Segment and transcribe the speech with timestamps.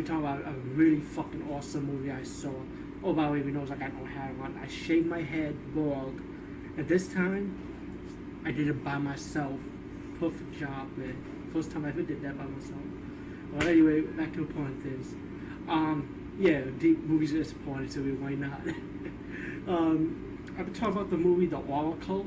[0.00, 2.50] We're talking about a really fucking awesome movie I saw.
[3.04, 4.58] Oh, by the way, we knows I got no hair on.
[4.64, 6.18] I shaved my head bald.
[6.78, 7.54] And this time,
[8.46, 9.60] I did it by myself.
[10.18, 11.14] Perfect job, man.
[11.52, 12.80] First time I ever did that by myself.
[13.52, 15.12] Well, anyway, back to important things.
[15.68, 18.12] Um, yeah, deep movies are disappointing to me.
[18.12, 18.62] Why not?
[19.68, 22.24] um, I've been talking about the movie The Oracle.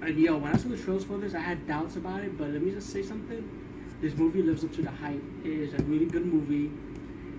[0.00, 2.38] And yo, when I saw the trailers for this, I had doubts about it.
[2.38, 3.65] But let me just say something.
[4.00, 5.22] This movie lives up to the hype.
[5.42, 6.70] It is a really good movie.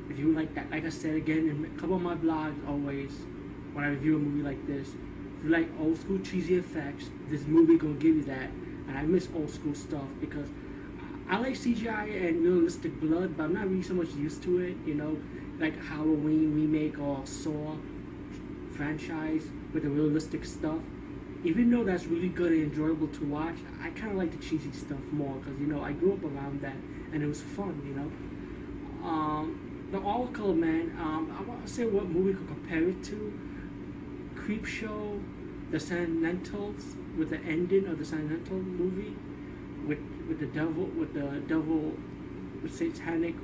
[0.09, 3.11] If you like that, like I said again in a couple of my blogs, always
[3.73, 7.45] when I review a movie like this, if you like old school cheesy effects, this
[7.45, 8.49] movie gonna give you that.
[8.87, 10.47] And I miss old school stuff because
[11.29, 14.77] I like CGI and realistic blood, but I'm not really so much used to it.
[14.83, 15.19] You know,
[15.59, 17.75] like Halloween remake or Saw
[18.71, 19.43] franchise
[19.73, 20.79] with the realistic stuff.
[21.43, 24.71] Even though that's really good and enjoyable to watch, I kind of like the cheesy
[24.71, 26.77] stuff more because you know I grew up around that
[27.13, 27.81] and it was fun.
[27.87, 29.59] You know, um,
[29.91, 30.91] the Oracle man.
[30.99, 33.33] Um, I want to say what movie could compare it to.
[34.35, 35.21] Creepshow,
[35.71, 39.15] The Sentinels with the ending of the Sentinel movie
[39.85, 41.93] with with the devil with the devil
[42.69, 43.35] satanic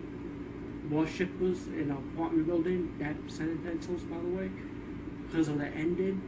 [0.89, 4.51] worshippers in an apartment building that Sentinels by the way
[5.25, 6.21] because of the ending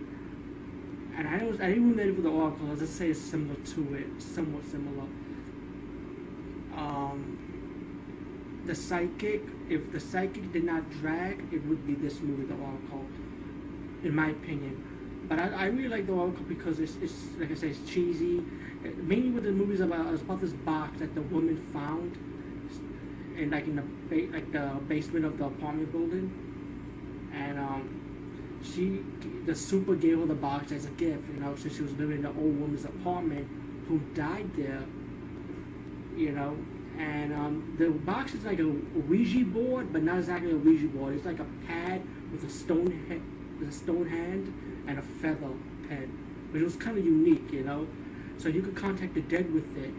[1.17, 3.95] and I was I even it with the Oracle I'll just say it's similar to
[3.95, 5.07] it somewhat similar.
[6.75, 7.39] Um
[8.65, 13.05] the psychic if the psychic did not drag it would be this movie the Oracle
[14.03, 14.83] in my opinion.
[15.29, 18.43] But I, I really like the Oracle because it's, it's like I say it's cheesy.
[19.03, 22.17] Mainly with the movies about about this box that the woman found
[23.37, 23.83] in like in the
[24.33, 26.31] like the basement of the apartment building.
[27.33, 27.64] And um
[28.73, 29.03] she
[29.45, 32.17] the super gave her the box as a gift you know since she was living
[32.17, 33.47] in the old woman's apartment
[33.87, 34.83] who died there
[36.15, 36.57] you know
[36.97, 41.15] and um, the box is like a Ouija board, but not exactly a Ouija board.
[41.15, 42.85] It's like a pad with a stone
[43.59, 44.53] with a stone hand
[44.87, 45.49] and a feather
[45.87, 46.11] pen,
[46.51, 47.87] which was kind of unique, you know.
[48.37, 49.93] So you could contact the dead with it.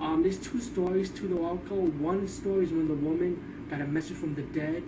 [0.00, 1.78] Um, there's two stories to the Oracle.
[1.78, 4.82] One story is when the woman got a message from the dead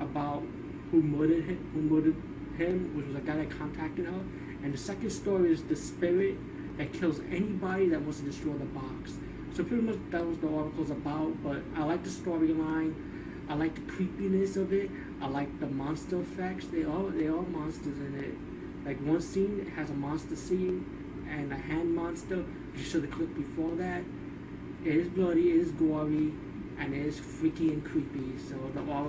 [0.00, 0.42] about
[0.90, 2.16] who murdered him, who murdered
[2.60, 4.20] him, which was a guy that contacted her.
[4.62, 6.36] And the second story is the spirit
[6.78, 9.12] that kills anybody that wants to destroy the box.
[9.54, 11.42] So pretty much that was the Oracle's about.
[11.42, 12.94] But I like the storyline.
[13.48, 14.90] I like the creepiness of it.
[15.20, 16.66] I like the monster effects.
[16.66, 18.86] They all they all monsters in it.
[18.86, 20.84] Like one scene has a monster scene
[21.28, 22.44] and a hand monster.
[22.76, 24.02] You saw the clip before that.
[24.84, 26.32] It is bloody, it is gory,
[26.78, 28.38] and it is freaky and creepy.
[28.48, 29.08] So the all